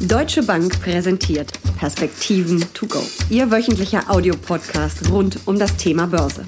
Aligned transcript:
Deutsche 0.00 0.42
Bank 0.42 0.78
präsentiert 0.82 1.50
Perspektiven 1.78 2.62
to 2.74 2.86
go. 2.86 3.02
Ihr 3.30 3.50
wöchentlicher 3.50 4.10
Audiopodcast 4.10 5.10
rund 5.10 5.40
um 5.46 5.58
das 5.58 5.74
Thema 5.78 6.06
Börse. 6.06 6.44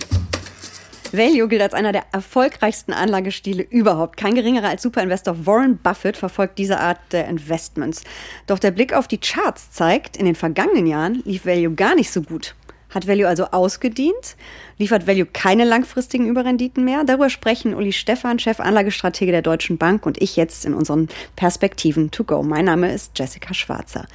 Value 1.13 1.49
gilt 1.49 1.63
als 1.63 1.73
einer 1.73 1.93
der 1.93 2.05
erfolgreichsten 2.13 2.93
Anlagestile 2.93 3.63
überhaupt. 3.63 4.19
Kein 4.19 4.35
geringerer 4.35 4.69
als 4.69 4.83
Superinvestor 4.83 5.47
Warren 5.47 5.79
Buffett 5.79 6.19
verfolgt 6.19 6.59
diese 6.59 6.79
Art 6.79 6.99
der 7.11 7.27
Investments. 7.27 8.03
Doch 8.47 8.59
der 8.59 8.71
Blick 8.71 8.93
auf 8.93 9.09
die 9.09 9.19
Charts 9.19 9.71
zeigt, 9.71 10.19
in 10.19 10.27
den 10.27 10.35
vergangenen 10.35 10.87
Jahren 10.87 11.23
lief 11.25 11.47
Value 11.47 11.75
gar 11.75 11.95
nicht 11.95 12.11
so 12.11 12.21
gut. 12.21 12.55
Hat 12.91 13.07
Value 13.07 13.29
also 13.29 13.45
ausgedient? 13.47 14.37
Liefert 14.79 15.07
Value 15.07 15.27
keine 15.27 15.65
langfristigen 15.65 16.27
Überrenditen 16.27 16.85
mehr? 16.85 17.05
Darüber 17.05 17.29
sprechen 17.29 17.75
Uli 17.75 17.93
Stephan, 17.93 18.39
Chefanlagestratege 18.39 19.33
der 19.33 19.43
Deutschen 19.43 19.77
Bank 19.77 20.07
und 20.07 20.21
ich 20.23 20.37
jetzt 20.37 20.65
in 20.65 20.75
unseren 20.75 21.09
Perspektiven 21.37 22.11
to 22.11 22.25
go. 22.25 22.43
Mein 22.43 22.65
Name 22.65 22.93
ist 22.93 23.19
Jessica 23.19 23.53
Schwarzer. 23.53 24.07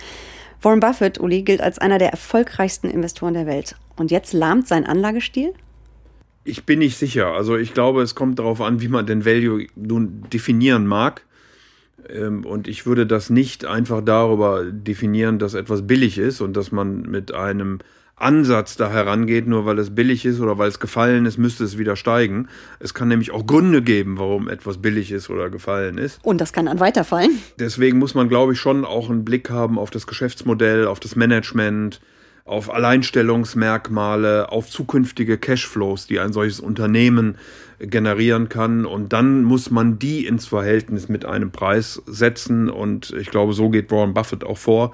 Warren 0.62 0.80
Buffett, 0.80 1.20
Uli, 1.20 1.44
gilt 1.44 1.62
als 1.62 1.78
einer 1.78 2.00
der 2.00 2.10
erfolgreichsten 2.10 2.90
Investoren 2.90 3.34
der 3.34 3.46
Welt. 3.46 3.76
Und 3.96 4.12
jetzt 4.12 4.34
lahmt 4.34 4.68
sein 4.68 4.86
Anlagestil? 4.86 5.54
Ich 6.46 6.66
bin 6.66 6.80
nicht 6.80 6.98
sicher. 6.98 7.28
Also 7.28 7.58
ich 7.58 7.74
glaube, 7.74 8.02
es 8.02 8.16
kommt 8.16 8.40
darauf 8.40 8.60
an, 8.60 8.82
wie 8.82 8.88
man 8.88 9.06
den 9.06 9.26
Value 9.26 9.68
nun 9.76 10.24
definieren 10.32 10.88
mag. 10.88 11.24
Ähm, 12.10 12.46
und 12.46 12.68
ich 12.68 12.86
würde 12.86 13.06
das 13.06 13.30
nicht 13.30 13.66
einfach 13.66 14.02
darüber 14.04 14.66
definieren, 14.66 15.38
dass 15.38 15.54
etwas 15.54 15.86
billig 15.86 16.18
ist 16.18 16.42
und 16.42 16.58
dass 16.58 16.72
man 16.72 17.04
mit 17.04 17.34
einem 17.34 17.80
Ansatz 18.16 18.78
da 18.78 18.90
herangeht, 18.90 19.48
nur 19.48 19.66
weil 19.66 19.80
es 19.80 19.94
billig 19.94 20.26
ist 20.26 20.40
oder 20.40 20.58
weil 20.58 20.70
es 20.70 20.80
gefallen 20.80 21.26
ist, 21.26 21.38
müsste 21.38 21.64
es 21.64 21.78
wieder 21.78 21.96
steigen. 21.96 22.48
Es 22.80 22.94
kann 22.94 23.08
nämlich 23.08 23.32
auch 23.32 23.46
Gründe 23.46 23.82
geben, 23.82 24.18
warum 24.18 24.50
etwas 24.50 24.78
billig 24.78 25.12
ist 25.12 25.30
oder 25.30 25.50
gefallen 25.50 25.98
ist. 25.98 26.20
Und 26.24 26.40
das 26.40 26.54
kann 26.54 26.68
dann 26.68 26.80
weiterfallen. 26.80 27.40
Deswegen 27.60 28.00
muss 28.00 28.14
man, 28.14 28.30
glaube 28.30 28.54
ich, 28.54 28.60
schon 28.60 28.86
auch 28.86 29.10
einen 29.10 29.26
Blick 29.26 29.50
haben 29.50 29.80
auf 29.80 29.90
das 29.90 30.08
Geschäftsmodell, 30.08 30.88
auf 30.88 31.00
das 31.00 31.16
Management, 31.16 32.00
auf 32.46 32.74
Alleinstellungsmerkmale, 32.74 34.52
auf 34.52 34.70
zukünftige 34.70 35.38
Cashflows, 35.38 36.08
die 36.08 36.20
ein 36.20 36.34
solches 36.34 36.60
Unternehmen 36.60 37.38
generieren 37.80 38.50
kann. 38.50 38.86
Und 38.86 39.14
dann 39.14 39.44
muss 39.44 39.72
man 39.72 39.98
die 39.98 40.26
ins 40.26 40.46
Verhältnis 40.46 41.08
mit 41.08 41.26
einem 41.26 41.52
Preis 41.52 42.02
setzen. 42.06 42.70
Und 42.70 43.12
ich 43.12 43.30
glaube, 43.30 43.54
so 43.54 43.70
geht 43.70 43.92
Warren 43.92 44.14
Buffett 44.14 44.44
auch 44.44 44.58
vor. 44.58 44.94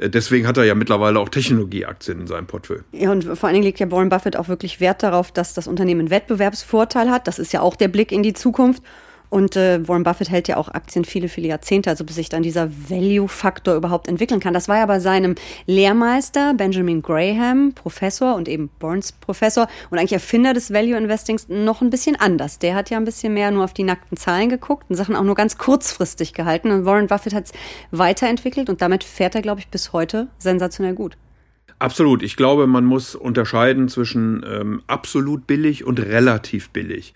Deswegen 0.00 0.46
hat 0.46 0.56
er 0.56 0.64
ja 0.64 0.74
mittlerweile 0.74 1.18
auch 1.18 1.28
Technologieaktien 1.28 2.20
in 2.20 2.26
seinem 2.26 2.46
Portfolio. 2.46 2.82
Ja, 2.92 3.10
und 3.10 3.24
vor 3.24 3.48
allen 3.48 3.54
Dingen 3.54 3.64
legt 3.64 3.80
ja 3.80 3.90
Warren 3.90 4.08
Buffett 4.08 4.36
auch 4.36 4.48
wirklich 4.48 4.80
Wert 4.80 5.02
darauf, 5.02 5.32
dass 5.32 5.54
das 5.54 5.66
Unternehmen 5.66 6.10
Wettbewerbsvorteil 6.10 7.10
hat. 7.10 7.26
Das 7.26 7.38
ist 7.38 7.52
ja 7.52 7.60
auch 7.60 7.76
der 7.76 7.88
Blick 7.88 8.12
in 8.12 8.22
die 8.22 8.34
Zukunft. 8.34 8.82
Und 9.34 9.56
äh, 9.56 9.80
Warren 9.88 10.04
Buffett 10.04 10.30
hält 10.30 10.46
ja 10.46 10.58
auch 10.58 10.68
Aktien 10.68 11.04
viele, 11.04 11.28
viele 11.28 11.48
Jahrzehnte, 11.48 11.90
also 11.90 12.04
bis 12.04 12.14
sich 12.14 12.28
dann 12.28 12.44
dieser 12.44 12.70
Value-Faktor 12.70 13.74
überhaupt 13.74 14.06
entwickeln 14.06 14.38
kann. 14.38 14.54
Das 14.54 14.68
war 14.68 14.76
ja 14.76 14.86
bei 14.86 15.00
seinem 15.00 15.34
Lehrmeister 15.66 16.54
Benjamin 16.54 17.02
Graham, 17.02 17.72
Professor 17.74 18.36
und 18.36 18.48
eben 18.48 18.70
Burns 18.78 19.10
Professor 19.10 19.66
und 19.90 19.98
eigentlich 19.98 20.12
Erfinder 20.12 20.54
des 20.54 20.72
Value-Investings 20.72 21.48
noch 21.48 21.82
ein 21.82 21.90
bisschen 21.90 22.14
anders. 22.14 22.60
Der 22.60 22.76
hat 22.76 22.90
ja 22.90 22.96
ein 22.96 23.04
bisschen 23.04 23.34
mehr 23.34 23.50
nur 23.50 23.64
auf 23.64 23.74
die 23.74 23.82
nackten 23.82 24.16
Zahlen 24.16 24.50
geguckt 24.50 24.84
und 24.88 24.94
Sachen 24.94 25.16
auch 25.16 25.24
nur 25.24 25.34
ganz 25.34 25.58
kurzfristig 25.58 26.32
gehalten. 26.32 26.70
Und 26.70 26.84
Warren 26.84 27.08
Buffett 27.08 27.34
hat 27.34 27.46
es 27.46 27.52
weiterentwickelt 27.90 28.70
und 28.70 28.82
damit 28.82 29.02
fährt 29.02 29.34
er, 29.34 29.42
glaube 29.42 29.58
ich, 29.58 29.66
bis 29.66 29.92
heute 29.92 30.28
sensationell 30.38 30.94
gut. 30.94 31.16
Absolut. 31.80 32.22
Ich 32.22 32.36
glaube, 32.36 32.68
man 32.68 32.84
muss 32.84 33.16
unterscheiden 33.16 33.88
zwischen 33.88 34.46
ähm, 34.48 34.82
absolut 34.86 35.48
billig 35.48 35.84
und 35.84 35.98
relativ 35.98 36.70
billig. 36.70 37.14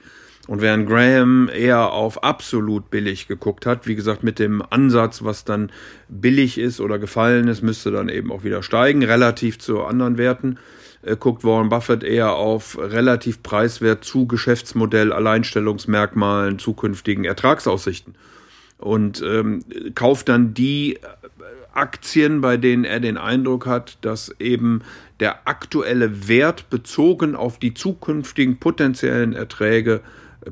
Und 0.49 0.63
während 0.63 0.89
Graham 0.89 1.51
eher 1.55 1.93
auf 1.93 2.25
absolut 2.25 2.89
billig 2.89 3.29
geguckt 3.29 3.67
hat, 3.67 3.87
wie 3.87 3.95
gesagt, 3.95 4.25
mit 4.25 4.39
dem 4.39 4.63
Ansatz, 4.71 5.23
was 5.23 5.45
dann 5.45 5.71
billig 6.09 6.57
ist 6.57 6.81
oder 6.81 6.99
gefallen 6.99 7.49
ist, 7.49 7.63
müsste 7.63 7.91
dann 7.91 8.09
eben 8.09 8.33
auch 8.33 8.45
wieder 8.45 8.63
steigen, 8.63 9.05
relativ 9.05 9.59
zu 9.59 9.85
anderen 9.85 10.17
Werten, 10.17 10.59
äh, 11.03 11.17
guckt 11.17 11.45
Warren 11.45 11.69
Buffett 11.69 12.03
eher 12.03 12.33
auf 12.33 12.79
relativ 12.81 13.43
preiswert 13.43 14.05
zu 14.05 14.27
Geschäftsmodell, 14.27 15.13
Alleinstellungsmerkmalen, 15.13 16.59
zukünftigen 16.59 17.27
Ertragsaussichten. 17.27 18.15
Und 18.79 19.21
ähm, 19.21 19.61
kauft 19.95 20.31
dann 20.31 20.55
die 20.55 20.99
Aktien, 21.75 22.41
bei 22.41 22.57
denen 22.57 22.85
er 22.85 23.01
den 23.01 23.19
Eindruck 23.19 23.67
hat, 23.67 23.99
dass 24.01 24.35
eben 24.41 24.81
der 25.21 25.47
aktuelle 25.47 26.27
Wert 26.27 26.71
bezogen 26.71 27.37
auf 27.37 27.59
die 27.59 27.75
zukünftigen 27.75 28.59
potenziellen 28.59 29.35
Erträge 29.35 30.01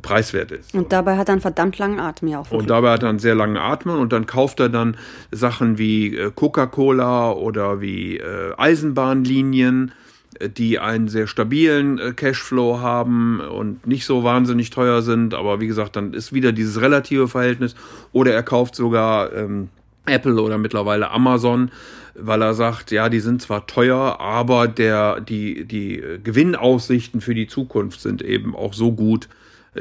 preiswert 0.00 0.52
ist. 0.52 0.74
Und 0.74 0.92
dabei 0.92 1.16
hat 1.16 1.28
er 1.28 1.32
einen 1.32 1.40
verdammt 1.40 1.78
langen 1.78 2.00
Atem 2.00 2.28
ja 2.28 2.40
auch. 2.40 2.50
Und 2.50 2.70
dabei 2.70 2.92
hat 2.92 3.02
er 3.02 3.08
einen 3.08 3.18
sehr 3.18 3.34
langen 3.34 3.56
Atem 3.56 3.92
und 3.92 4.12
dann 4.12 4.26
kauft 4.26 4.60
er 4.60 4.68
dann 4.68 4.96
Sachen 5.30 5.78
wie 5.78 6.16
äh, 6.16 6.30
Coca-Cola 6.34 7.32
oder 7.32 7.80
wie 7.80 8.18
äh, 8.18 8.54
Eisenbahnlinien, 8.56 9.92
äh, 10.38 10.48
die 10.48 10.78
einen 10.78 11.08
sehr 11.08 11.26
stabilen 11.26 12.16
Cashflow 12.16 12.80
haben 12.80 13.40
und 13.40 13.86
nicht 13.86 14.06
so 14.06 14.24
wahnsinnig 14.24 14.70
teuer 14.70 15.02
sind. 15.02 15.34
Aber 15.34 15.60
wie 15.60 15.66
gesagt, 15.66 15.96
dann 15.96 16.12
ist 16.14 16.32
wieder 16.32 16.52
dieses 16.52 16.80
relative 16.80 17.28
Verhältnis. 17.28 17.74
Oder 18.12 18.34
er 18.34 18.42
kauft 18.42 18.74
sogar 18.74 19.32
ähm, 19.32 19.68
Apple 20.06 20.40
oder 20.40 20.58
mittlerweile 20.58 21.10
Amazon, 21.10 21.70
weil 22.14 22.42
er 22.42 22.54
sagt, 22.54 22.90
ja, 22.92 23.08
die 23.08 23.20
sind 23.20 23.42
zwar 23.42 23.66
teuer, 23.66 24.20
aber 24.20 24.68
der, 24.68 25.20
die, 25.20 25.64
die 25.64 26.02
Gewinnaussichten 26.22 27.20
für 27.20 27.34
die 27.34 27.46
Zukunft 27.46 28.00
sind 28.00 28.22
eben 28.22 28.54
auch 28.54 28.72
so 28.72 28.92
gut, 28.92 29.28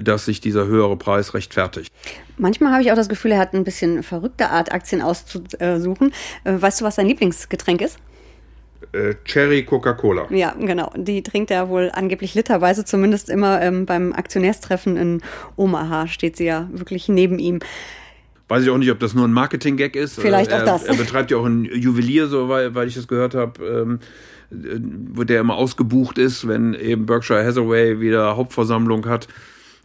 dass 0.01 0.25
sich 0.25 0.41
dieser 0.41 0.65
höhere 0.65 0.97
Preis 0.97 1.33
rechtfertigt. 1.33 1.93
Manchmal 2.37 2.71
habe 2.71 2.83
ich 2.83 2.91
auch 2.91 2.95
das 2.95 3.09
Gefühl, 3.09 3.31
er 3.31 3.39
hat 3.39 3.53
ein 3.53 3.63
bisschen 3.63 4.03
verrückte 4.03 4.49
Art, 4.49 4.71
Aktien 4.71 5.01
auszusuchen. 5.01 6.13
Äh, 6.43 6.61
weißt 6.61 6.81
du, 6.81 6.85
was 6.85 6.95
sein 6.95 7.07
Lieblingsgetränk 7.07 7.81
ist? 7.81 7.99
Äh, 8.91 9.15
Cherry 9.25 9.63
Coca-Cola. 9.63 10.27
Ja, 10.29 10.53
genau. 10.59 10.91
Die 10.95 11.23
trinkt 11.23 11.51
er 11.51 11.69
wohl 11.69 11.91
angeblich 11.93 12.35
literweise, 12.35 12.85
zumindest 12.85 13.29
immer 13.29 13.61
ähm, 13.61 13.85
beim 13.85 14.13
Aktionärstreffen 14.13 14.97
in 14.97 15.21
Omaha 15.55 16.07
steht 16.07 16.37
sie 16.37 16.45
ja 16.45 16.67
wirklich 16.71 17.07
neben 17.09 17.39
ihm. 17.39 17.59
Weiß 18.47 18.63
ich 18.63 18.69
auch 18.69 18.77
nicht, 18.77 18.91
ob 18.91 18.99
das 18.99 19.15
nur 19.15 19.27
ein 19.27 19.33
Marketing-Gag 19.33 19.95
ist. 19.95 20.19
Vielleicht 20.19 20.51
er, 20.51 20.61
auch 20.61 20.65
das. 20.65 20.83
Er 20.83 20.95
betreibt 20.95 21.31
ja 21.31 21.37
auch 21.37 21.45
ein 21.45 21.65
Juwelier, 21.65 22.27
so 22.27 22.47
weil, 22.47 22.75
weil 22.75 22.87
ich 22.87 22.95
das 22.95 23.07
gehört 23.07 23.33
habe. 23.33 23.63
Ähm, 23.65 23.99
wo 24.51 25.23
der 25.23 25.41
immer 25.41 25.55
ausgebucht 25.55 26.17
ist, 26.17 26.47
wenn 26.47 26.73
eben 26.75 27.05
Berkshire 27.05 27.43
Hathaway 27.43 27.99
wieder 27.99 28.37
Hauptversammlung 28.37 29.07
hat. 29.07 29.27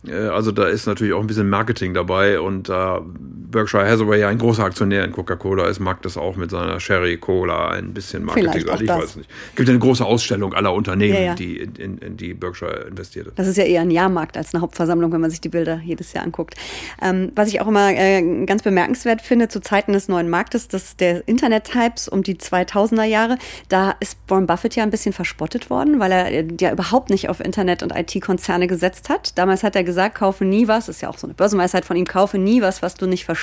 Äh, 0.07 0.15
also 0.15 0.53
da 0.53 0.67
ist 0.67 0.87
natürlich 0.87 1.13
auch 1.13 1.21
ein 1.21 1.27
bisschen 1.27 1.49
Marketing 1.49 1.95
dabei 1.95 2.41
und 2.41 2.69
da 2.69 3.05
Berkshire 3.51 3.89
Hathaway 3.89 4.21
ja 4.21 4.29
ein 4.29 4.39
großer 4.39 4.65
Aktionär 4.65 5.05
in 5.05 5.13
Coca-Cola 5.13 5.67
ist, 5.67 5.81
mag 5.81 6.03
das 6.03 6.17
auch 6.17 6.37
mit 6.37 6.51
seiner 6.51 6.79
Sherry 6.81 7.17
Cola 7.17 7.71
ein 7.71 7.93
bisschen 7.93 8.25
Marketing. 8.25 8.67
Ich 8.81 8.87
das. 8.87 9.03
weiß 9.03 9.17
nicht. 9.17 9.31
Es 9.51 9.57
gibt 9.57 9.69
eine 9.69 9.79
große 9.79 10.05
Ausstellung 10.05 10.55
aller 10.55 10.73
Unternehmen, 10.73 11.15
ja, 11.15 11.21
ja. 11.21 11.35
die 11.35 11.59
in, 11.59 11.75
in, 11.77 11.99
in, 11.99 12.17
die 12.17 12.35
Berkshire 12.35 12.87
investiert 12.89 13.27
hat. 13.27 13.39
Das 13.39 13.47
ist 13.47 13.57
ja 13.57 13.65
eher 13.65 13.81
ein 13.81 13.91
Jahrmarkt 13.91 14.37
als 14.37 14.55
eine 14.55 14.63
Hauptversammlung, 14.63 15.13
wenn 15.13 15.21
man 15.21 15.31
sich 15.31 15.41
die 15.41 15.49
Bilder 15.49 15.81
jedes 15.85 16.13
Jahr 16.13 16.25
anguckt. 16.25 16.55
Ähm, 17.03 17.33
was 17.35 17.49
ich 17.49 17.61
auch 17.61 17.67
immer 17.67 17.91
äh, 17.91 18.45
ganz 18.47 18.63
bemerkenswert 18.63 19.23
finde 19.23 19.49
zu 19.49 19.61
Zeiten 19.61 19.93
des 19.93 20.09
neuen 20.09 20.31
Marktes, 20.31 20.69
dass 20.69 20.97
der 20.97 21.27
Internet-Types 21.27 22.09
um 22.09 22.23
die 22.23 22.37
2000er 22.37 23.05
Jahre, 23.05 23.39
da 23.69 23.95
ist 24.01 24.19
Warren 24.29 24.47
Buffett 24.47 24.77
ja 24.77 24.83
ein 24.83 24.91
bisschen 24.91 25.13
verspottet 25.13 25.71
worden, 25.71 25.99
weil 25.99 26.13
er 26.13 26.31
äh, 26.31 26.47
ja 26.61 26.73
überhaupt 26.73 27.11
nicht 27.11 27.29
auf 27.29 27.41
Internet- 27.41 27.83
und 27.83 27.95
IT-Konzerne 27.95 28.67
gesetzt 28.67 29.09
hat. 29.09 29.37
Damals 29.37 29.63
hat 29.63 29.75
er 29.77 29.85
gesagt, 29.85 30.15
kaufe 30.15 30.45
nie 30.45 30.69
was, 30.69 30.89
ist 30.89 31.03
ja 31.03 31.09
auch 31.09 31.19
so 31.19 31.27
eine 31.27 31.35
Börsenweisheit 31.35 31.85
von 31.85 31.97
ihm, 31.97 32.07
kaufe 32.07 32.39
nie 32.39 32.63
was, 32.63 32.83
was 32.83 32.95
du 32.95 33.07
nicht 33.07 33.25
verstehst. 33.25 33.40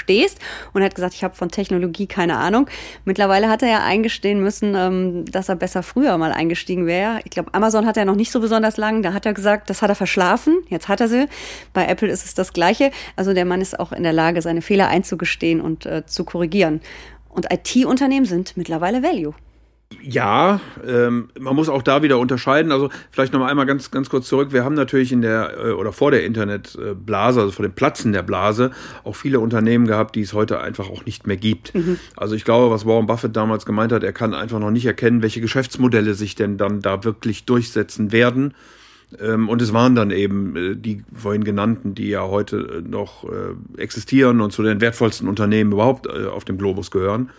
Und 0.74 0.82
er 0.82 0.86
hat 0.86 0.96
gesagt, 0.96 1.14
ich 1.14 1.24
habe 1.24 1.36
von 1.36 1.50
Technologie 1.50 2.08
keine 2.08 2.38
Ahnung. 2.38 2.70
Mittlerweile 3.06 3.50
hat 3.50 3.62
er 3.62 3.70
ja 3.70 3.84
eingestehen 3.84 4.42
müssen, 4.42 4.76
ähm, 4.76 5.26
dass 5.26 5.50
er 5.50 5.56
besser 5.56 5.84
früher 5.84 6.18
mal 6.18 6.32
eingestiegen 6.32 6.86
wäre. 6.86 7.20
Ich 7.24 7.32
glaube, 7.32 7.54
Amazon 7.54 7.86
hat 7.86 7.98
er 7.98 8.06
noch 8.06 8.16
nicht 8.16 8.32
so 8.32 8.40
besonders 8.40 8.78
lang. 8.78 9.02
Da 9.02 9.14
hat 9.14 9.26
er 9.26 9.34
gesagt, 9.34 9.70
das 9.70 9.82
hat 9.82 9.90
er 9.90 9.96
verschlafen. 9.96 10.58
Jetzt 10.70 10.88
hat 10.88 11.02
er 11.02 11.08
sie. 11.08 11.28
Bei 11.74 11.86
Apple 11.86 12.10
ist 12.10 12.26
es 12.26 12.34
das 12.34 12.54
Gleiche. 12.54 12.92
Also 13.16 13.34
der 13.34 13.46
Mann 13.46 13.62
ist 13.62 13.80
auch 13.80 13.92
in 13.92 14.04
der 14.04 14.14
Lage, 14.14 14.42
seine 14.42 14.62
Fehler 14.62 14.88
einzugestehen 14.88 15.62
und 15.62 15.86
äh, 15.86 16.06
zu 16.06 16.24
korrigieren. 16.24 16.82
Und 17.30 17.52
IT-Unternehmen 17.52 18.26
sind 18.26 18.58
mittlerweile 18.58 19.04
Value. 19.04 19.34
Ja, 20.02 20.60
ähm, 20.86 21.30
man 21.40 21.56
muss 21.56 21.70
auch 21.70 21.82
da 21.82 22.04
wieder 22.04 22.20
unterscheiden. 22.20 22.72
Also 22.72 22.90
vielleicht 23.10 23.32
noch 23.32 23.40
mal 23.40 23.50
einmal 23.50 23.66
ganz 23.66 23.90
ganz 23.90 24.10
kurz 24.10 24.28
zurück. 24.28 24.52
Wir 24.52 24.66
haben 24.66 24.76
natürlich 24.76 25.14
in 25.14 25.22
der 25.22 25.54
äh, 25.58 25.72
oder 25.72 25.94
vor 25.94 26.12
der 26.12 26.26
Internetblase, 26.26 27.40
also 27.40 27.52
vor 27.52 27.64
dem 27.64 27.72
Platzen 27.72 28.12
der 28.12 28.22
Blase, 28.22 28.72
auch 29.06 29.16
viele 29.16 29.40
Unternehmen 29.40 29.88
gehabt, 29.88 30.16
die 30.16 30.22
es 30.22 30.34
heute 30.34 30.60
einfach 30.60 30.90
auch 30.90 31.06
nicht 31.06 31.26
mehr 31.26 31.38
gibt. 31.38 31.74
Mhm. 31.74 32.00
Also 32.18 32.36
ich 32.36 32.44
glaube, 32.44 32.70
was 32.70 32.86
Warren 32.86 33.08
Buffett 33.08 33.36
damals 33.36 33.66
gemeint 33.66 33.94
hat, 33.94 34.04
er 34.04 34.14
kann 34.14 34.34
einfach 34.34 34.60
noch 34.60 34.72
nicht 34.72 34.86
erkennen, 34.86 35.22
welche 35.22 35.40
Geschäftsmodelle 35.40 36.14
sich 36.16 36.36
denn 36.36 36.58
dann 36.58 36.82
da 36.82 37.06
wirklich 37.06 37.46
durchsetzen 37.46 38.12
werden. 38.12 38.56
Ähm, 39.22 39.48
und 39.48 39.62
es 39.62 39.72
waren 39.72 39.96
dann 39.96 40.12
eben 40.12 40.56
äh, 40.56 40.76
die 40.76 41.04
vorhin 41.14 41.46
genannten, 41.46 41.96
die 41.96 42.10
ja 42.10 42.28
heute 42.28 42.84
noch 42.86 43.24
äh, 43.24 43.82
existieren 43.82 44.42
und 44.42 44.52
zu 44.52 44.64
den 44.64 44.82
wertvollsten 44.82 45.30
Unternehmen 45.30 45.72
überhaupt 45.72 46.10
auf 46.10 46.44
dem 46.44 46.58
Globus 46.58 46.92
gehören. 46.92 47.30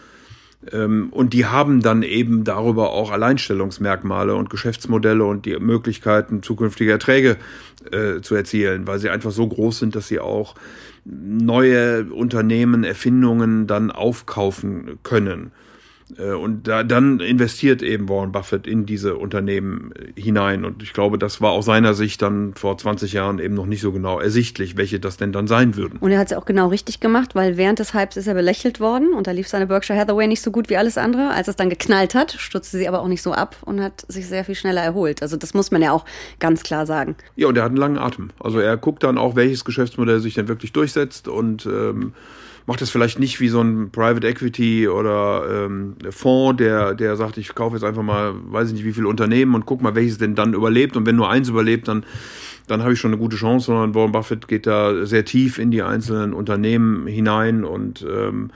Ähm, 0.72 1.08
und 1.10 1.32
die 1.34 1.46
haben 1.46 1.82
dann 1.82 2.02
eben 2.02 2.44
darüber 2.44 2.90
auch 2.90 3.10
Alleinstellungsmerkmale 3.10 4.34
und 4.34 4.50
Geschäftsmodelle 4.50 5.25
und 5.25 5.46
die 5.46 5.58
Möglichkeiten, 5.58 6.43
zukünftige 6.43 6.90
Erträge 6.90 7.37
äh, 7.93 8.20
zu 8.20 8.34
erzielen, 8.34 8.87
weil 8.87 8.99
sie 8.99 9.10
einfach 9.10 9.31
so 9.31 9.46
groß 9.46 9.78
sind, 9.78 9.94
dass 9.94 10.08
sie 10.08 10.20
auch 10.20 10.55
neue 11.05 12.05
Unternehmen, 12.12 12.84
Erfindungen 12.84 13.66
dann 13.66 13.90
aufkaufen 13.90 14.99
können. 15.02 15.52
Äh, 16.16 16.32
und 16.32 16.66
da, 16.66 16.82
dann 16.84 17.20
investiert 17.20 17.82
eben 17.82 18.08
Warren 18.08 18.32
Buffett 18.32 18.66
in 18.66 18.87
diese 18.87 19.16
Unternehmen 19.16 19.93
äh, 19.93 20.20
hinein. 20.20 20.64
Und 20.64 20.82
ich 20.82 20.93
glaube, 20.93 21.19
das 21.19 21.40
war 21.40 21.52
aus 21.52 21.66
seiner 21.66 21.94
Sicht 21.94 22.22
dann 22.22 22.55
vor 22.55 22.78
20 22.78 23.12
Jahren 23.12 23.38
eben 23.38 23.55
noch 23.55 23.66
nicht 23.66 23.81
so 23.81 23.93
genau 23.93 24.19
ersichtlich, 24.19 24.76
welche 24.76 25.00
das 25.00 25.16
denn 25.16 25.32
dann 25.32 25.46
sein 25.46 25.76
würden. 25.76 25.99
Und 25.99 26.10
er 26.10 26.19
hat 26.19 26.31
es 26.31 26.37
auch 26.37 26.46
genau 26.46 26.69
richtig 26.69 27.00
gemacht, 27.00 27.34
weil 27.34 27.56
während 27.56 27.78
des 27.78 27.94
Hypes 27.94 28.16
ist 28.16 28.26
er 28.26 28.34
belächelt 28.34 28.81
worden 28.81 29.12
und 29.12 29.26
da 29.26 29.32
lief 29.32 29.49
seine 29.49 29.66
Berkshire 29.66 29.99
Hathaway 29.99 30.26
nicht 30.26 30.43
so 30.43 30.50
gut 30.50 30.69
wie 30.70 30.76
alles 30.76 30.99
andere. 30.99 31.31
Als 31.31 31.49
es 31.49 31.56
dann 31.56 31.70
geknallt 31.70 32.14
hat, 32.14 32.32
stürzte 32.32 32.78
sie 32.78 32.88
aber 32.88 33.00
auch 33.00 33.08
nicht 33.08 33.22
so 33.22 33.32
ab 33.32 33.56
und 33.62 33.81
hat 33.81 34.05
sich 34.08 34.26
sehr 34.26 34.44
viel 34.44 34.55
schneller 34.55 34.82
erholt. 34.82 35.22
Also 35.22 35.37
das 35.37 35.55
muss 35.55 35.70
man 35.70 35.82
ja 35.82 35.93
auch 35.93 36.05
ganz 36.38 36.62
klar 36.62 36.87
sagen. 36.87 37.16
Ja, 37.37 37.49
und 37.49 37.56
er 37.56 37.64
hat 37.64 37.70
einen 37.70 37.78
langen 37.78 37.99
Atem. 37.99 38.31
Also 38.40 38.60
er 38.60 38.76
guckt 38.76 39.02
dann 39.02 39.19
auch, 39.19 39.37
welches 39.37 39.64
Geschäftsmodell 39.64 40.20
sich 40.20 40.34
dann 40.34 40.49
wirklich 40.49 40.72
durchsetzt 40.72 41.28
und 41.28 41.66
ähm, 41.66 42.12
macht 42.69 42.82
das 42.82 42.91
vielleicht 42.91 43.19
nicht 43.19 43.41
wie 43.41 43.49
so 43.49 43.62
ein 43.62 43.91
Private 43.91 44.29
Equity 44.29 44.88
oder 44.88 45.65
ähm, 45.65 45.97
Fonds, 46.11 46.59
der, 46.59 46.94
der 46.94 47.17
sagt, 47.17 47.38
ich 47.38 47.55
kaufe 47.55 47.76
jetzt 47.76 47.82
einfach 47.82 48.03
mal, 48.03 48.35
weiß 48.35 48.69
ich 48.69 48.75
nicht, 48.75 48.85
wie 48.85 48.93
viele 48.93 49.09
Unternehmen 49.09 49.55
und 49.55 49.65
guck 49.65 49.81
mal, 49.81 49.94
welches 49.94 50.19
denn 50.19 50.35
dann 50.35 50.53
überlebt. 50.53 50.94
Und 50.94 51.06
wenn 51.06 51.17
nur 51.17 51.31
eins 51.31 51.49
überlebt, 51.49 51.88
dann, 51.88 52.05
dann 52.67 52.82
habe 52.82 52.93
ich 52.93 53.00
schon 53.00 53.11
eine 53.11 53.19
gute 53.19 53.38
Chance, 53.38 53.67
sondern 53.67 53.94
Warren 53.94 54.12
Buffett 54.12 54.49
geht 54.49 54.67
da 54.67 55.06
sehr 55.06 55.25
tief 55.25 55.59
in 55.59 55.70
die 55.70 55.81
einzelnen 55.81 56.35
Unternehmen 56.35 57.06
hinein 57.06 57.65
und 57.65 58.06
ähm, 58.06 58.50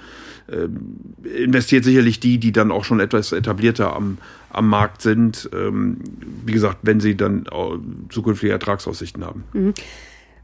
äh, 0.46 0.68
investiert 1.42 1.84
sicherlich 1.84 2.20
die, 2.20 2.36
die 2.36 2.52
dann 2.52 2.70
auch 2.70 2.84
schon 2.84 3.00
etwas 3.00 3.32
etablierter 3.32 3.96
am, 3.96 4.18
am 4.50 4.68
Markt 4.68 5.00
sind. 5.00 5.48
Ähm, 5.54 5.96
wie 6.44 6.52
gesagt, 6.52 6.80
wenn 6.82 7.00
sie 7.00 7.16
dann 7.16 7.46
zukünftige 8.10 8.52
Ertragsaussichten 8.52 9.24
haben. 9.24 9.44
Mhm. 9.54 9.72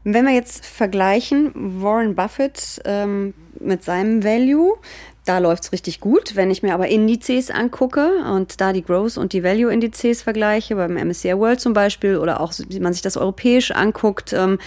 Wenn 0.03 0.25
wir 0.25 0.33
jetzt 0.33 0.65
vergleichen, 0.65 1.51
Warren 1.55 2.15
Buffett 2.15 2.81
ähm, 2.85 3.33
mit 3.59 3.83
seinem 3.83 4.23
Value, 4.23 4.77
da 5.25 5.39
läuft 5.39 5.65
es 5.65 5.71
richtig 5.71 5.99
gut. 5.99 6.35
Wenn 6.35 6.49
ich 6.49 6.63
mir 6.63 6.73
aber 6.73 6.87
Indizes 6.87 7.51
angucke 7.51 8.23
und 8.33 8.61
da 8.61 8.73
die 8.73 8.81
Growth- 8.81 9.17
und 9.17 9.33
die 9.33 9.43
Value-Indizes 9.43 10.21
vergleiche, 10.21 10.75
beim 10.75 10.95
MSCI 10.95 11.37
World 11.37 11.59
zum 11.59 11.73
Beispiel, 11.73 12.17
oder 12.17 12.39
auch, 12.39 12.53
wie 12.69 12.79
man 12.79 12.93
sich 12.93 13.01
das 13.01 13.17
europäisch 13.17 13.71
anguckt, 13.71 14.33
ähm, 14.33 14.57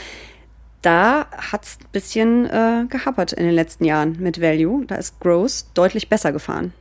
da 0.82 1.26
hat 1.30 1.64
es 1.64 1.78
ein 1.80 1.88
bisschen 1.92 2.46
äh, 2.46 2.86
gehappert 2.88 3.32
in 3.32 3.44
den 3.44 3.54
letzten 3.54 3.84
Jahren 3.84 4.18
mit 4.20 4.40
Value. 4.40 4.84
Da 4.86 4.96
ist 4.96 5.18
Growth 5.20 5.64
deutlich 5.74 6.08
besser 6.08 6.32
gefahren. 6.32 6.74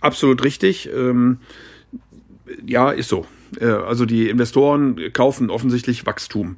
Absolut 0.00 0.44
richtig. 0.44 0.88
Ähm, 0.94 1.38
ja, 2.64 2.90
ist 2.90 3.08
so. 3.08 3.26
Äh, 3.60 3.66
also 3.66 4.04
die 4.04 4.28
Investoren 4.28 5.12
kaufen 5.12 5.50
offensichtlich 5.50 6.06
Wachstum. 6.06 6.56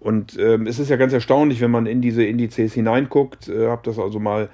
Und 0.00 0.38
ähm, 0.38 0.66
es 0.66 0.78
ist 0.78 0.88
ja 0.88 0.96
ganz 0.96 1.12
erstaunlich, 1.12 1.60
wenn 1.60 1.70
man 1.70 1.86
in 1.86 2.00
diese 2.00 2.24
Indizes 2.24 2.72
hineinguckt. 2.72 3.48
Äh, 3.48 3.68
habe 3.68 3.82
das 3.84 3.98
also 3.98 4.18
mal 4.18 4.48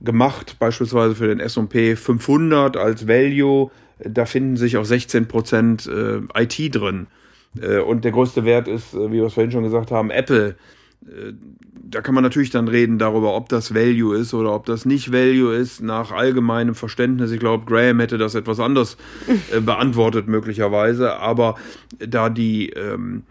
gemacht, 0.00 0.56
beispielsweise 0.58 1.14
für 1.14 1.28
den 1.28 1.40
S&P 1.40 1.96
500 1.96 2.76
als 2.76 3.06
Value. 3.06 3.70
Da 3.98 4.26
finden 4.26 4.56
sich 4.56 4.76
auch 4.76 4.84
16 4.84 5.28
Prozent 5.28 5.86
äh, 5.86 6.20
IT 6.40 6.74
drin. 6.74 7.08
Äh, 7.60 7.78
und 7.78 8.04
der 8.04 8.12
größte 8.12 8.44
Wert 8.44 8.68
ist, 8.68 8.94
äh, 8.94 9.10
wie 9.10 9.16
wir 9.16 9.24
es 9.24 9.34
vorhin 9.34 9.52
schon 9.52 9.64
gesagt 9.64 9.90
haben, 9.90 10.10
Apple. 10.10 10.56
Äh, 11.06 11.32
da 11.84 12.00
kann 12.00 12.14
man 12.14 12.24
natürlich 12.24 12.50
dann 12.50 12.68
reden 12.68 12.98
darüber, 12.98 13.34
ob 13.34 13.48
das 13.48 13.74
Value 13.74 14.16
ist 14.16 14.32
oder 14.32 14.54
ob 14.54 14.64
das 14.66 14.86
nicht 14.86 15.12
Value 15.12 15.54
ist, 15.54 15.82
nach 15.82 16.10
allgemeinem 16.10 16.74
Verständnis. 16.74 17.30
Ich 17.32 17.40
glaube, 17.40 17.66
Graham 17.66 18.00
hätte 18.00 18.18
das 18.18 18.34
etwas 18.34 18.60
anders 18.60 18.96
äh, 19.52 19.60
beantwortet, 19.60 20.26
möglicherweise. 20.26 21.16
Aber 21.18 21.56
da 21.98 22.30
die, 22.30 22.70
ähm, 22.70 23.24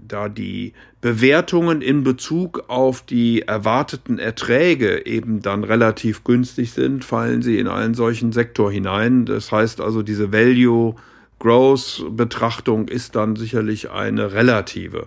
da 0.00 0.28
die 0.28 0.72
Bewertungen 1.06 1.82
in 1.82 2.02
Bezug 2.02 2.64
auf 2.66 3.00
die 3.00 3.42
erwarteten 3.42 4.18
Erträge 4.18 5.06
eben 5.06 5.40
dann 5.40 5.62
relativ 5.62 6.24
günstig 6.24 6.72
sind, 6.72 7.04
fallen 7.04 7.42
sie 7.42 7.60
in 7.60 7.68
einen 7.68 7.94
solchen 7.94 8.32
Sektor 8.32 8.72
hinein. 8.72 9.24
Das 9.24 9.52
heißt 9.52 9.80
also, 9.80 10.02
diese 10.02 10.32
Value 10.32 10.96
Growth 11.38 12.04
Betrachtung 12.10 12.88
ist 12.88 13.14
dann 13.14 13.36
sicherlich 13.36 13.88
eine 13.92 14.32
relative. 14.32 15.06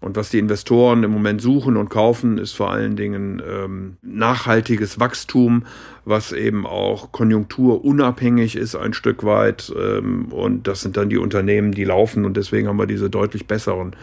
Und 0.00 0.16
was 0.16 0.30
die 0.30 0.38
Investoren 0.38 1.02
im 1.02 1.10
Moment 1.10 1.42
suchen 1.42 1.76
und 1.76 1.88
kaufen, 1.88 2.38
ist 2.38 2.52
vor 2.52 2.70
allen 2.70 2.94
Dingen 2.94 3.42
ähm, 3.44 3.96
nachhaltiges 4.02 5.00
Wachstum, 5.00 5.64
was 6.04 6.32
eben 6.32 6.66
auch 6.66 7.10
konjunkturunabhängig 7.10 8.54
ist 8.54 8.76
ein 8.76 8.92
Stück 8.92 9.24
weit. 9.24 9.72
Ähm, 9.76 10.26
und 10.26 10.68
das 10.68 10.82
sind 10.82 10.96
dann 10.96 11.10
die 11.10 11.18
Unternehmen, 11.18 11.72
die 11.72 11.84
laufen. 11.84 12.24
Und 12.24 12.36
deswegen 12.36 12.68
haben 12.68 12.78
wir 12.78 12.86
diese 12.86 13.10
deutlich 13.10 13.46
besseren 13.46 13.96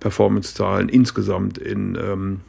Performance-Zahlen 0.00 0.88
insgesamt 0.88 1.58
in 1.58 1.98
ähm, 2.02 2.40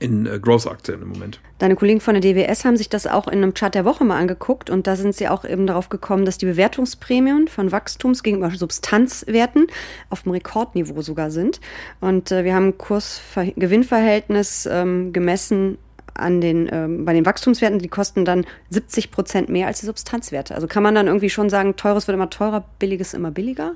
in 0.00 0.26
äh, 0.26 0.40
Growth-Aktien 0.40 1.02
im 1.02 1.08
Moment. 1.10 1.40
Deine 1.58 1.76
Kollegen 1.76 2.00
von 2.00 2.14
der 2.14 2.22
DWS 2.22 2.64
haben 2.64 2.76
sich 2.76 2.88
das 2.88 3.06
auch 3.06 3.28
in 3.28 3.42
einem 3.42 3.54
Chart 3.54 3.74
der 3.74 3.84
Woche 3.84 4.04
mal 4.04 4.18
angeguckt 4.18 4.70
und 4.70 4.86
da 4.86 4.96
sind 4.96 5.14
sie 5.14 5.28
auch 5.28 5.44
eben 5.44 5.66
darauf 5.66 5.90
gekommen, 5.90 6.24
dass 6.24 6.38
die 6.38 6.46
Bewertungsprämien 6.46 7.46
von 7.46 7.70
Wachstums 7.70 8.22
gegenüber 8.22 8.50
Substanzwerten 8.50 9.66
auf 10.08 10.22
dem 10.22 10.32
Rekordniveau 10.32 11.02
sogar 11.02 11.30
sind. 11.30 11.60
Und 12.00 12.32
äh, 12.32 12.44
wir 12.44 12.54
haben 12.54 12.68
ein 12.68 12.78
Kurs-Gewinnverhältnis 12.78 14.66
ähm, 14.70 15.12
gemessen 15.12 15.78
an 16.14 16.40
den, 16.40 16.68
ähm, 16.72 17.04
bei 17.04 17.12
den 17.12 17.24
Wachstumswerten, 17.26 17.78
die 17.78 17.88
kosten 17.88 18.24
dann 18.24 18.46
70 18.70 19.10
Prozent 19.10 19.48
mehr 19.48 19.66
als 19.66 19.80
die 19.80 19.86
Substanzwerte. 19.86 20.54
Also 20.54 20.66
kann 20.66 20.82
man 20.82 20.94
dann 20.94 21.06
irgendwie 21.06 21.30
schon 21.30 21.50
sagen, 21.50 21.76
teures 21.76 22.08
wird 22.08 22.14
immer 22.14 22.30
teurer, 22.30 22.64
billiges 22.78 23.14
immer 23.14 23.30
billiger? 23.30 23.74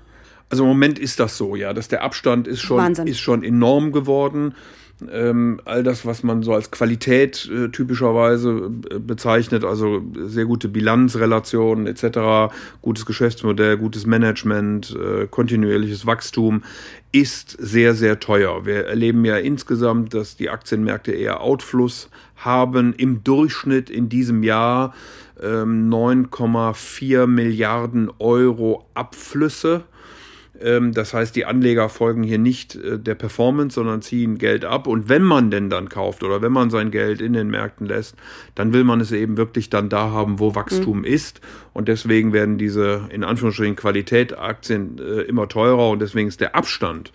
Also 0.50 0.64
im 0.64 0.68
Moment 0.68 0.98
ist 0.98 1.20
das 1.20 1.36
so, 1.36 1.56
ja, 1.56 1.72
dass 1.72 1.88
der 1.88 2.02
Abstand 2.02 2.46
ist 2.46 2.60
schon, 2.60 2.94
ist 3.06 3.20
schon 3.20 3.42
enorm 3.42 3.92
geworden. 3.92 4.54
Ähm, 5.10 5.60
all 5.64 5.82
das, 5.82 6.06
was 6.06 6.22
man 6.22 6.42
so 6.42 6.54
als 6.54 6.70
Qualität 6.70 7.50
äh, 7.52 7.68
typischerweise 7.68 8.70
äh, 8.90 8.98
bezeichnet, 8.98 9.64
also 9.64 10.02
sehr 10.26 10.44
gute 10.44 10.68
Bilanzrelationen 10.68 11.86
etc., 11.86 12.54
gutes 12.80 13.04
Geschäftsmodell, 13.04 13.76
gutes 13.76 14.06
Management, 14.06 14.96
äh, 14.96 15.26
kontinuierliches 15.26 16.06
Wachstum, 16.06 16.62
ist 17.10 17.56
sehr, 17.58 17.94
sehr 17.94 18.20
teuer. 18.20 18.66
Wir 18.66 18.86
erleben 18.86 19.24
ja 19.24 19.36
insgesamt, 19.36 20.14
dass 20.14 20.36
die 20.36 20.50
Aktienmärkte 20.50 21.12
eher 21.12 21.40
Outfluss 21.40 22.08
haben. 22.36 22.92
Im 22.92 23.24
Durchschnitt 23.24 23.90
in 23.90 24.08
diesem 24.08 24.42
Jahr 24.42 24.94
ähm, 25.42 25.90
9,4 25.90 27.26
Milliarden 27.26 28.10
Euro 28.18 28.86
Abflüsse 28.94 29.76
ähm, 29.76 29.93
das 30.92 31.12
heißt, 31.12 31.34
die 31.34 31.46
Anleger 31.46 31.88
folgen 31.88 32.22
hier 32.22 32.38
nicht 32.38 32.76
äh, 32.76 32.98
der 32.98 33.16
Performance, 33.16 33.74
sondern 33.74 34.02
ziehen 34.02 34.38
Geld 34.38 34.64
ab. 34.64 34.86
Und 34.86 35.08
wenn 35.08 35.22
man 35.22 35.50
denn 35.50 35.68
dann 35.68 35.88
kauft 35.88 36.22
oder 36.22 36.42
wenn 36.42 36.52
man 36.52 36.70
sein 36.70 36.90
Geld 36.90 37.20
in 37.20 37.32
den 37.32 37.48
Märkten 37.48 37.86
lässt, 37.86 38.14
dann 38.54 38.72
will 38.72 38.84
man 38.84 39.00
es 39.00 39.10
eben 39.10 39.36
wirklich 39.36 39.68
dann 39.68 39.88
da 39.88 40.10
haben, 40.10 40.38
wo 40.38 40.54
Wachstum 40.54 40.98
mhm. 40.98 41.04
ist. 41.04 41.40
Und 41.72 41.88
deswegen 41.88 42.32
werden 42.32 42.56
diese 42.56 43.08
in 43.10 43.24
Anführungsstrichen 43.24 43.74
Qualitätaktien 43.74 44.98
äh, 44.98 45.22
immer 45.22 45.48
teurer 45.48 45.90
und 45.90 46.00
deswegen 46.00 46.28
ist 46.28 46.40
der 46.40 46.54
Abstand 46.54 47.12